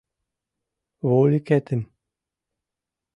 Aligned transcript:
—Вольыкетым... 1.07 1.81